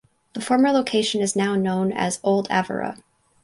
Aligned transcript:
The 0.33 0.41
former 0.41 0.71
location 0.71 1.21
is 1.21 1.35
now 1.35 1.53
known 1.53 1.91
as 1.93 2.19
Old 2.23 2.49
Avera. 2.49 2.97